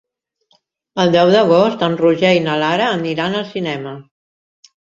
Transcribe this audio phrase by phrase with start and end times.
[1.03, 3.93] El deu d'agost en Roger i na Lara aniran al cinema.